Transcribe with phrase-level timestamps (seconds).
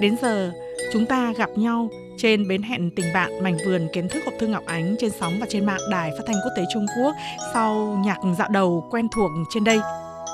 [0.00, 0.52] lại đến giờ
[0.92, 1.88] chúng ta gặp nhau
[2.18, 5.38] trên bến hẹn tình bạn mảnh vườn kiến thức hộp thư Ngọc Ánh trên sóng
[5.40, 7.14] và trên mạng Đài Phát thanh Quốc tế Trung Quốc
[7.54, 9.80] sau nhạc dạo đầu quen thuộc trên đây.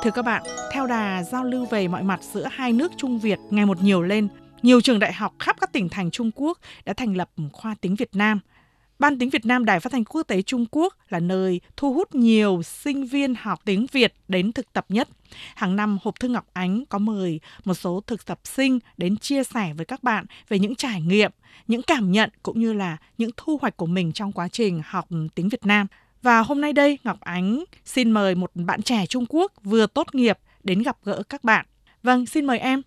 [0.03, 0.43] Thưa các bạn,
[0.73, 4.03] theo đà giao lưu về mọi mặt giữa hai nước Trung Việt ngày một nhiều
[4.03, 4.29] lên,
[4.63, 7.95] nhiều trường đại học khắp các tỉnh thành Trung Quốc đã thành lập khoa tiếng
[7.95, 8.41] Việt Nam–
[8.99, 12.15] Ban tiếng Việt Nam Đài Phát thanh Quốc tế Trung Quốc là nơi thu hút
[12.15, 15.09] nhiều sinh viên học tiếng Việt đến thực tập nhất.
[15.55, 19.45] Hàng năm, Hộp Thư Ngọc Ánh có mời một số thực tập sinh đến chia
[19.45, 21.31] sẻ với các bạn về những trải nghiệm,
[21.67, 25.09] những cảm nhận cũng như là những thu hoạch của mình trong quá trình học
[25.35, 25.87] tiếng Việt Nam.
[26.23, 30.15] Và hôm nay đây, Ngọc Ánh xin mời một bạn trẻ Trung Quốc vừa tốt
[30.15, 31.67] nghiệp đến gặp gỡ các bạn.
[32.03, 32.83] Vâng, xin mời em.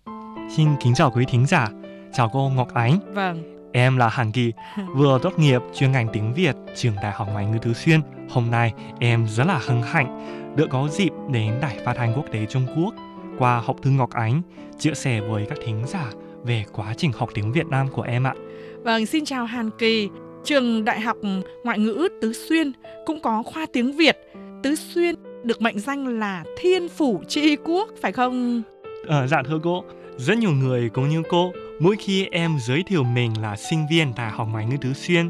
[0.56, 1.68] Xin kính chào quý thính giả.
[2.14, 3.14] Chào cô Ngọc Ánh.
[3.14, 4.52] Vâng, Em là Hàn Kỳ,
[4.94, 8.00] vừa tốt nghiệp chuyên ngành tiếng Việt trường Đại học Ngoại ngữ Tứ Xuyên.
[8.30, 12.24] Hôm nay em rất là hân hạnh được có dịp đến Đài Phát thanh Quốc
[12.32, 12.94] tế Trung Quốc
[13.38, 14.42] qua học thư Ngọc Ánh
[14.78, 16.10] chia sẻ với các thính giả
[16.44, 18.34] về quá trình học tiếng Việt Nam của em ạ.
[18.82, 20.08] Vâng, xin chào Hàn Kỳ.
[20.44, 21.16] Trường Đại học
[21.64, 22.72] Ngoại ngữ Tứ Xuyên
[23.06, 24.16] cũng có khoa tiếng Việt.
[24.62, 28.62] Tứ Xuyên được mệnh danh là Thiên Phủ Tri Quốc, phải không?
[29.08, 29.84] À, dạ thưa cô,
[30.16, 34.12] rất nhiều người cũng như cô Mỗi khi em giới thiệu mình là sinh viên
[34.16, 35.28] Đại học Ngoại ngữ Tứ Xuyên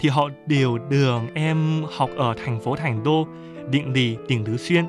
[0.00, 3.26] thì họ đều đường em học ở thành phố Thành Đô,
[3.70, 4.84] định lý tỉnh Tứ Xuyên.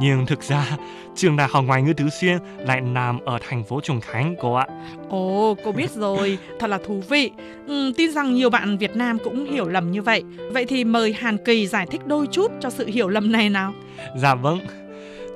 [0.00, 0.76] Nhưng thực ra
[1.16, 4.54] trường Đại học Ngoại ngữ Tứ Xuyên lại nằm ở thành phố Trùng Khánh cô
[4.54, 4.66] ạ.
[5.08, 7.30] Ồ, cô biết rồi, thật là thú vị.
[7.66, 10.22] Ừ, tin rằng nhiều bạn Việt Nam cũng hiểu lầm như vậy.
[10.52, 13.72] Vậy thì mời Hàn Kỳ giải thích đôi chút cho sự hiểu lầm này nào.
[14.16, 14.58] Dạ vâng.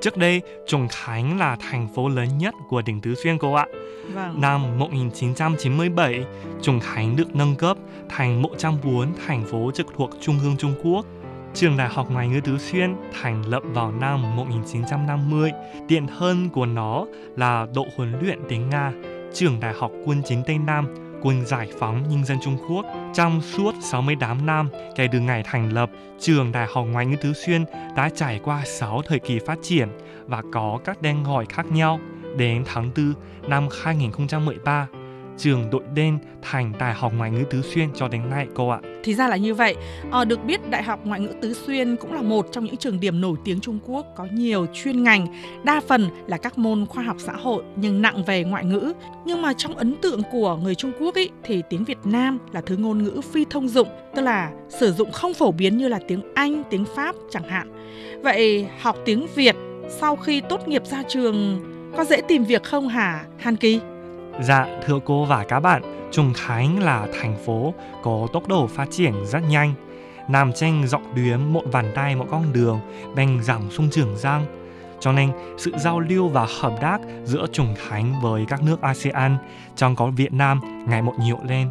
[0.01, 3.65] Trước đây, Trùng Khánh là thành phố lớn nhất của tỉnh Tứ Xuyên cô ạ.
[4.13, 4.41] Vâng.
[4.41, 6.25] Năm 1997,
[6.61, 7.77] Trùng Khánh được nâng cấp
[8.09, 11.05] thành một trong bốn thành phố trực thuộc Trung ương Trung Quốc.
[11.53, 15.51] Trường Đại học Ngoại ngữ Tứ Xuyên thành lập vào năm 1950.
[15.87, 18.91] Tiện hơn của nó là độ huấn luyện tiếng Nga.
[19.33, 20.87] Trường Đại học Quân chính Tây Nam,
[21.21, 22.85] Quân Giải phóng Nhân dân Trung Quốc.
[23.13, 27.33] Trong suốt 68 năm kể từ ngày thành lập, Trường Đại học Ngoại ngữ Tứ
[27.33, 27.65] Xuyên
[27.95, 29.89] đã trải qua 6 thời kỳ phát triển
[30.27, 31.99] và có các tên gọi khác nhau.
[32.37, 33.13] Đến tháng 4
[33.49, 34.87] năm 2013,
[35.39, 38.79] trường đội đen thành Đại học Ngoại ngữ Tứ Xuyên cho đến nay cô ạ.
[39.03, 39.75] Thì ra là như vậy.
[40.11, 42.99] À, được biết Đại học Ngoại ngữ Tứ Xuyên cũng là một trong những trường
[42.99, 45.27] điểm nổi tiếng Trung Quốc có nhiều chuyên ngành,
[45.63, 48.93] đa phần là các môn khoa học xã hội nhưng nặng về ngoại ngữ.
[49.25, 52.61] Nhưng mà trong ấn tượng của người Trung Quốc ý, thì tiếng Việt Nam là
[52.61, 55.99] thứ ngôn ngữ phi thông dụng, tức là sử dụng không phổ biến như là
[56.07, 57.71] tiếng Anh, tiếng Pháp chẳng hạn.
[58.23, 59.55] Vậy học tiếng Việt
[59.89, 61.59] sau khi tốt nghiệp ra trường
[61.97, 63.79] có dễ tìm việc không hả Hàn Kỳ?
[64.41, 67.73] Dạ, thưa cô và các bạn, Trùng Khánh là thành phố
[68.03, 69.73] có tốc độ phát triển rất nhanh.
[70.27, 72.79] Nằm trên dọc tuyến một bàn tay một con đường
[73.15, 74.45] bên dòng sông Trường Giang.
[74.99, 79.37] Cho nên, sự giao lưu và hợp tác giữa Trùng Khánh với các nước ASEAN,
[79.75, 81.69] trong có Việt Nam, ngày một nhiều lên.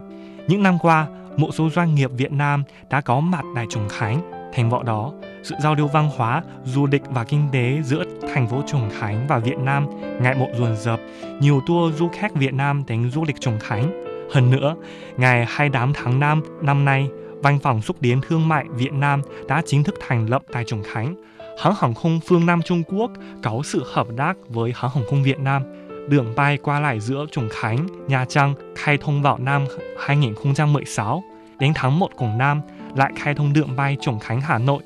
[0.49, 1.07] Những năm qua,
[1.37, 4.33] một số doanh nghiệp Việt Nam đã có mặt tại Trùng Khánh.
[4.55, 5.13] Thành vợ đó,
[5.49, 8.05] sự giao lưu văn hóa, du lịch và kinh tế giữa
[8.35, 9.87] thành phố Trùng Khánh và Việt Nam
[10.21, 11.01] ngày một dồn dập.
[11.41, 14.05] Nhiều tour du khách Việt Nam đến du lịch Trùng Khánh.
[14.33, 14.75] Hơn nữa,
[15.17, 17.09] ngày 28 tháng 5 năm nay,
[17.43, 20.83] Văn phòng xúc tiến thương mại Việt Nam đã chính thức thành lập tại Trùng
[20.83, 21.15] Khánh.
[21.63, 23.11] Hãng hàng không phương Nam Trung Quốc
[23.43, 25.63] có sự hợp tác với hãng hàng không Việt Nam.
[26.09, 29.67] Đường bay qua lại giữa Trùng Khánh, Nha Trang khai thông vào năm
[30.07, 31.23] 2016.
[31.59, 32.61] Đến tháng 1 cùng năm,
[32.97, 34.83] lại khai thông đường bay Trùng Khánh Hà Nội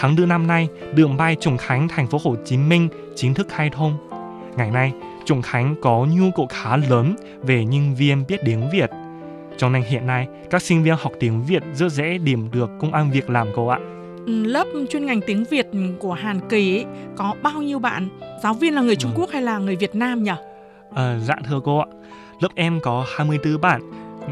[0.00, 3.48] Tháng 4 năm nay, đường bay Trùng Khánh thành phố Hồ Chí Minh chính thức
[3.50, 3.96] khai thông.
[4.56, 4.92] Ngày nay,
[5.24, 8.90] Trùng Khánh có nhu cầu khá lớn về nhân viên biết tiếng Việt.
[9.56, 12.92] Cho nên hiện nay, các sinh viên học tiếng Việt rất dễ tìm được công
[12.92, 13.78] ăn việc làm cô ạ.
[14.26, 15.66] Ừ, lớp chuyên ngành tiếng Việt
[15.98, 16.84] của Hàn Kỳ ấy,
[17.16, 18.08] có bao nhiêu bạn?
[18.42, 19.20] Giáo viên là người Trung vâng.
[19.20, 20.32] Quốc hay là người Việt Nam nhỉ?
[20.94, 21.86] À, dạ thưa cô ạ,
[22.40, 23.82] lớp em có 24 bạn.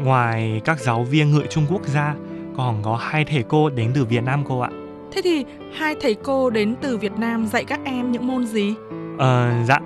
[0.03, 2.15] Ngoài các giáo viên người Trung Quốc ra,
[2.57, 4.69] còn có hai thầy cô đến từ Việt Nam cô ạ.
[5.11, 8.73] Thế thì hai thầy cô đến từ Việt Nam dạy các em những môn gì?
[9.17, 9.79] Ờ, dạ,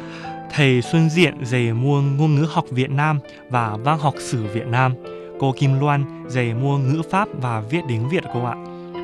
[0.52, 4.68] thầy Xuân Diện dạy môn ngôn ngữ học Việt Nam và văn học sử Việt
[4.68, 4.94] Nam.
[5.40, 8.56] Cô Kim Loan dạy môn ngữ Pháp và viết tiếng Việt cô ạ.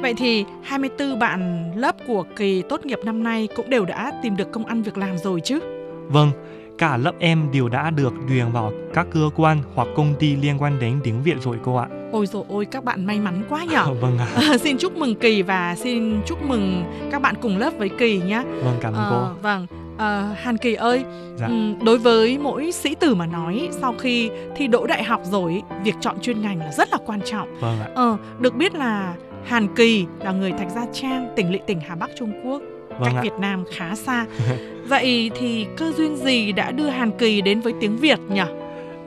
[0.02, 4.36] Vậy thì 24 bạn lớp của kỳ tốt nghiệp năm nay cũng đều đã tìm
[4.36, 5.60] được công ăn việc làm rồi chứ?
[6.08, 6.32] Vâng,
[6.80, 10.62] cả lớp em đều đã được tuyển vào các cơ quan hoặc công ty liên
[10.62, 11.88] quan đến tiếng Việt rồi cô ạ.
[12.12, 13.94] Ôi rồi ôi các bạn may mắn quá nhở.
[14.02, 14.28] vâng ạ.
[14.36, 18.22] À, xin chúc mừng Kỳ và xin chúc mừng các bạn cùng lớp với Kỳ
[18.22, 18.44] nhé.
[18.64, 19.42] Vâng cảm ơn à, cô.
[19.42, 19.68] Vâng.
[19.98, 21.04] À, Hàn Kỳ ơi,
[21.36, 21.50] dạ.
[21.84, 25.96] đối với mỗi sĩ tử mà nói sau khi thi đỗ đại học rồi, việc
[26.00, 27.60] chọn chuyên ngành là rất là quan trọng.
[27.60, 27.90] Vâng ạ.
[27.96, 29.16] Ờ, được biết là
[29.46, 32.62] Hàn Kỳ là người Thạch Gia Trang, tỉnh lỵ tỉnh Hà Bắc Trung Quốc
[33.00, 33.22] Vâng cách ạ.
[33.22, 34.26] Việt Nam khá xa.
[34.88, 38.42] Vậy thì cơ duyên gì đã đưa Hàn Kỳ đến với tiếng Việt nhỉ?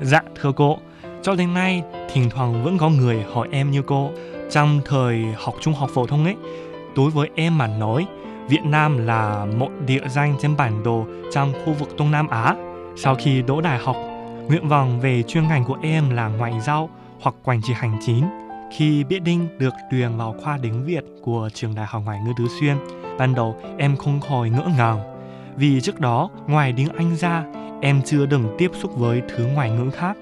[0.01, 0.79] Dạ thưa cô,
[1.23, 4.11] cho đến nay thỉnh thoảng vẫn có người hỏi em như cô.
[4.51, 6.37] Trong thời học trung học phổ thông ấy,
[6.97, 8.07] đối với em mà nói,
[8.49, 12.55] Việt Nam là một địa danh trên bản đồ trong khu vực Đông Nam Á.
[12.97, 13.97] Sau khi đỗ đại học,
[14.49, 16.91] nguyện vọng về chuyên ngành của em là ngoại giao
[17.21, 18.42] hoặc quản trị hành chính.
[18.77, 22.33] Khi biết đinh được tuyển vào khoa tiếng Việt của trường Đại học Ngoại ngữ
[22.39, 22.77] Tứ Xuyên,
[23.19, 25.01] ban đầu em không khỏi ngỡ ngàng.
[25.57, 27.45] Vì trước đó, ngoài tiếng Anh ra,
[27.81, 30.17] em chưa từng tiếp xúc với thứ ngoại ngữ khác.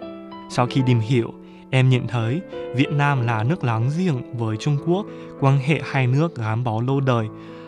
[0.50, 1.34] Sau khi tìm hiểu,
[1.70, 2.40] em nhận thấy
[2.74, 5.06] Việt Nam là nước láng giềng với Trung Quốc,
[5.40, 7.26] quan hệ hai nước gắn bó lâu đời.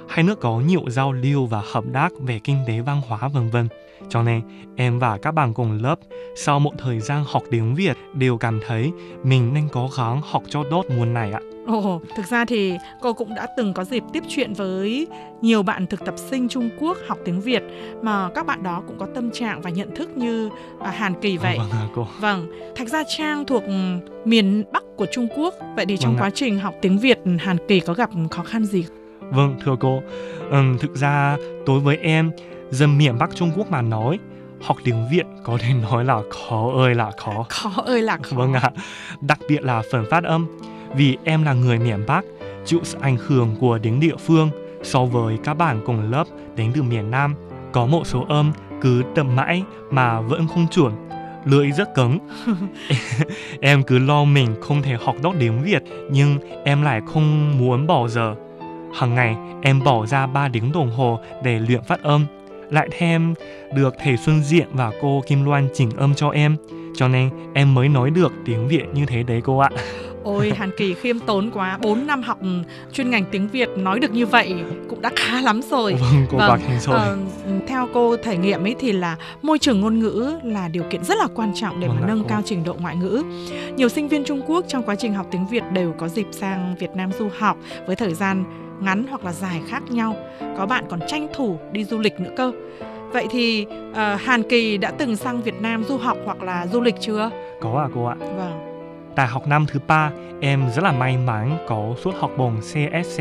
[0.08, 3.50] Hai nước có nhiều giao lưu và hợp tác về kinh tế văn hóa vân
[3.50, 3.68] vân.
[4.08, 4.42] Cho nên,
[4.76, 5.96] em và các bạn cùng lớp
[6.36, 8.92] sau một thời gian học tiếng Việt đều cảm thấy
[9.24, 11.40] mình nên cố gắng học cho tốt môn này ạ.
[11.66, 15.06] Ồ, thực ra thì cô cũng đã từng có dịp tiếp chuyện với
[15.40, 17.62] nhiều bạn thực tập sinh Trung Quốc học tiếng Việt
[18.02, 20.50] mà các bạn đó cũng có tâm trạng và nhận thức như
[20.80, 21.58] à, Hàn Kỳ vậy.
[21.58, 22.06] Vâng ạ cô.
[22.20, 22.46] Vâng,
[22.76, 23.62] Thạch Gia Trang thuộc
[24.24, 25.54] miền Bắc của Trung Quốc.
[25.76, 28.64] Vậy thì trong Vâng quá trình học tiếng Việt, Hàn Kỳ có gặp khó khăn
[28.64, 28.84] gì?
[29.30, 30.02] Vâng, thưa cô,
[30.50, 31.36] ừm, thực ra
[31.66, 32.30] đối với em,
[32.70, 34.18] dân miền Bắc Trung Quốc mà nói,
[34.62, 37.46] học tiếng Việt có thể nói là khó ơi là khó.
[37.48, 38.36] Khó ơi là khó.
[38.36, 38.70] Vâng ạ,
[39.20, 40.46] đặc biệt là phần phát âm.
[40.94, 42.24] Vì em là người miền Bắc,
[42.64, 44.50] chịu sự ảnh hưởng của tiếng địa phương
[44.82, 46.24] so với các bạn cùng lớp
[46.56, 47.34] đến từ miền Nam.
[47.72, 50.92] Có một số âm cứ tập mãi mà vẫn không chuẩn,
[51.44, 52.18] lưỡi rất cứng.
[53.60, 57.86] em cứ lo mình không thể học tốt tiếng Việt, nhưng em lại không muốn
[57.86, 58.34] bỏ giờ.
[58.94, 62.26] Hàng ngày em bỏ ra 3 tiếng đồng hồ để luyện phát âm.
[62.70, 63.34] Lại thêm
[63.74, 66.56] được thầy Xuân Diện và cô Kim Loan chỉnh âm cho em.
[66.96, 69.70] Cho nên em mới nói được tiếng Việt như thế đấy cô ạ.
[70.24, 72.38] Ôi Hàn Kỳ khiêm tốn quá 4 năm học
[72.92, 74.54] chuyên ngành tiếng Việt nói được như vậy
[74.88, 76.96] cũng đã khá lắm rồi Vâng, cô Vâng, khen rồi.
[76.98, 77.16] Ờ,
[77.66, 81.18] theo cô thể nghiệm ấy thì là môi trường ngôn ngữ là điều kiện rất
[81.18, 82.28] là quan trọng để Vâng mà nâng cô.
[82.28, 83.22] cao trình độ ngoại ngữ.
[83.76, 86.74] Nhiều sinh viên Trung Quốc trong quá trình học tiếng Việt đều có dịp sang
[86.78, 87.56] Việt Nam du học
[87.86, 88.44] với thời gian
[88.84, 90.16] ngắn hoặc là dài khác nhau.
[90.58, 92.52] Có bạn còn tranh thủ đi du lịch nữa cơ.
[93.12, 96.80] Vậy thì ờ, Hàn Kỳ đã từng sang Việt Nam du học hoặc là du
[96.80, 97.30] lịch chưa?
[97.60, 98.16] Có à cô ạ.
[98.18, 98.68] Vâng.
[99.16, 103.20] Đại học năm thứ ba, em rất là may mắn có suất học bổng CSC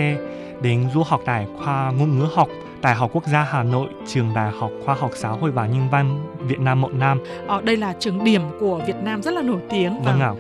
[0.62, 2.50] đến du học tại khoa ngôn ngữ học
[2.82, 5.90] Đại học Quốc gia Hà Nội, trường Đại học Khoa học Xã hội và Nhân
[5.92, 7.20] văn Việt Nam một năm.
[7.48, 10.02] Ờ, đây là trường điểm của Việt Nam rất là nổi tiếng.
[10.02, 10.32] Vâng ạ.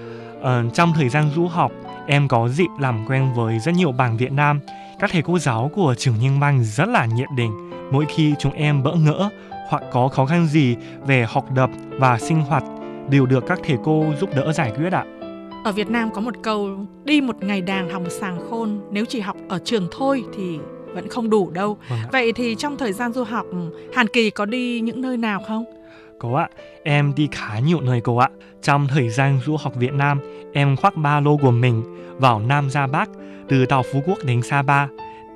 [0.41, 1.71] Ờ, trong thời gian du học,
[2.07, 4.59] em có dịp làm quen với rất nhiều bạn Việt Nam.
[5.01, 7.69] Các thầy cô giáo của trường Nhân văn rất là nhiệt tình.
[7.91, 9.29] Mỗi khi chúng em bỡ ngỡ
[9.69, 10.75] hoặc có khó khăn gì
[11.05, 12.63] về học tập và sinh hoạt
[13.09, 15.05] đều được các thầy cô giúp đỡ giải quyết ạ.
[15.63, 16.69] Ở Việt Nam có một câu
[17.03, 20.59] đi một ngày đàng học một sàng khôn, nếu chỉ học ở trường thôi thì
[20.93, 21.77] vẫn không đủ đâu.
[21.89, 21.99] Vâng.
[22.11, 23.45] Vậy thì trong thời gian du học,
[23.95, 25.65] Hàn Kỳ có đi những nơi nào không?
[26.19, 26.49] Có ạ,
[26.83, 28.29] em đi khá nhiều nơi cô ạ.
[28.61, 30.19] Trong thời gian du học Việt Nam,
[30.53, 31.83] em khoác ba lô của mình
[32.19, 33.09] vào Nam ra Bắc,
[33.51, 34.87] từ đảo Phú Quốc đến Sapa.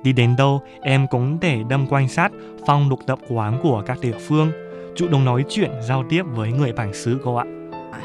[0.03, 2.31] Đi đến đâu, em cũng để đâm quan sát
[2.67, 4.51] phong tục tập quán của các địa phương,
[4.95, 7.45] chủ động nói chuyện, giao tiếp với người bản xứ cô ạ.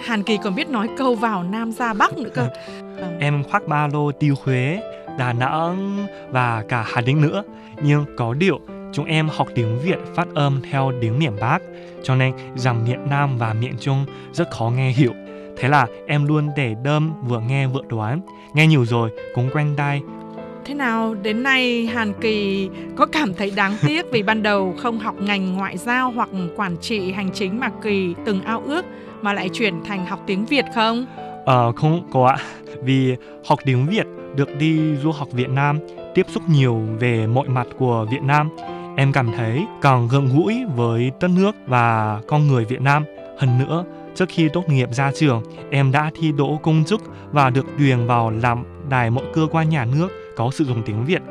[0.04, 2.48] Hàn Kỳ còn biết nói câu vào Nam ra Bắc nữa cơ.
[3.20, 4.81] Em khoác ba lô đi Huế,
[5.19, 7.43] Đà Nẵng và cả Hà Tĩnh nữa.
[7.82, 8.60] Nhưng có điều,
[8.93, 11.62] chúng em học tiếng Việt phát âm theo tiếng miền Bắc,
[12.02, 15.12] cho nên rằng miền Nam và miền Trung rất khó nghe hiểu.
[15.60, 18.20] Thế là em luôn để đâm vừa nghe vừa đoán,
[18.55, 20.02] nghe nhiều rồi cũng quen tai.
[20.64, 24.98] Thế nào đến nay Hàn Kỳ có cảm thấy đáng tiếc vì ban đầu không
[24.98, 28.84] học ngành ngoại giao hoặc quản trị hành chính mà Kỳ từng ao ước
[29.22, 31.06] mà lại chuyển thành học tiếng Việt không?
[31.44, 32.36] Ờ không có ạ,
[32.82, 35.79] vì học tiếng Việt được đi du học Việt Nam,
[36.14, 38.48] tiếp xúc nhiều về mọi mặt của Việt Nam.
[38.96, 43.05] Em cảm thấy càng gần gũi với đất nước và con người Việt Nam.
[43.38, 47.00] Hơn nữa, trước khi tốt nghiệp ra trường, em đã thi đỗ công chức
[47.32, 51.05] và được tuyển vào làm đại một cơ quan nhà nước có sử dụng tiếng
[51.05, 51.22] Việt.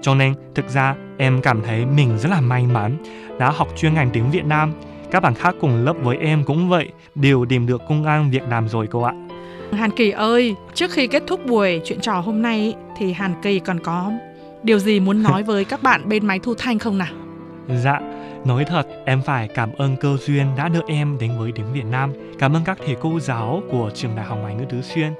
[0.00, 2.96] Cho nên, thực ra em cảm thấy mình rất là may mắn
[3.38, 4.72] đã học chuyên ngành tiếng Việt Nam.
[5.10, 8.42] Các bạn khác cùng lớp với em cũng vậy, đều tìm được công an việc
[8.48, 9.14] làm rồi cô ạ.
[9.72, 13.58] Hàn Kỳ ơi, trước khi kết thúc buổi chuyện trò hôm nay thì Hàn Kỳ
[13.58, 14.12] còn có
[14.62, 17.14] điều gì muốn nói với các bạn bên máy thu thanh không nào?
[17.84, 18.00] Dạ,
[18.44, 21.84] nói thật, em phải cảm ơn cơ duyên đã đưa em đến với tiếng Việt
[21.84, 22.12] Nam.
[22.38, 25.12] Cảm ơn các thầy cô giáo của trường Đại học Ngoại ngữ Tứ Xuyên.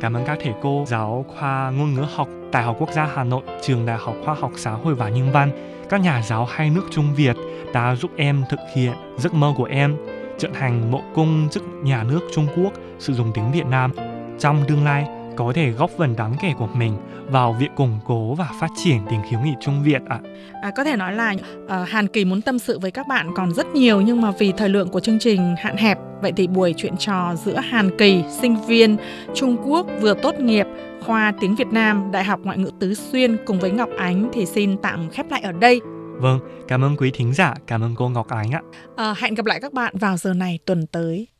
[0.00, 3.24] Cảm ơn các thầy cô giáo khoa ngôn ngữ học Đại học Quốc gia Hà
[3.24, 5.50] Nội, trường Đại học Khoa học Xã hội và Nhân văn.
[5.88, 7.36] Các nhà giáo hai nước Trung Việt
[7.74, 9.96] đã giúp em thực hiện giấc mơ của em,
[10.38, 13.92] trở thành mộ công chức nhà nước Trung Quốc sử dụng tiếng Việt Nam.
[14.38, 15.06] Trong tương lai,
[15.36, 16.96] có thể góp phần đáng kể của mình
[17.30, 20.20] vào việc củng cố và phát triển tình hữu nghị Trung Việt ạ.
[20.62, 21.34] À, có thể nói là
[21.64, 24.52] uh, Hàn Kỳ muốn tâm sự với các bạn còn rất nhiều nhưng mà vì
[24.52, 28.24] thời lượng của chương trình hạn hẹp, vậy thì buổi chuyện trò giữa Hàn Kỳ,
[28.40, 28.96] sinh viên
[29.34, 30.66] Trung Quốc vừa tốt nghiệp
[31.06, 34.46] khoa tiếng Việt Nam, Đại học Ngoại ngữ Tứ Xuyên cùng với Ngọc Ánh thì
[34.46, 35.80] xin tạm khép lại ở đây.
[36.16, 38.62] Vâng, cảm ơn quý thính giả, cảm ơn cô Ngọc Ánh ạ.
[38.96, 41.26] À, hẹn gặp lại các bạn vào giờ này tuần tới.